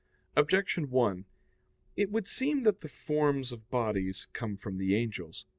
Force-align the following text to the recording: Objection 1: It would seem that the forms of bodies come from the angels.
Objection 0.35 0.89
1: 0.89 1.25
It 1.95 2.09
would 2.09 2.27
seem 2.27 2.63
that 2.63 2.81
the 2.81 2.89
forms 2.89 3.51
of 3.51 3.69
bodies 3.69 4.29
come 4.33 4.57
from 4.57 4.79
the 4.79 4.95
angels. 4.95 5.45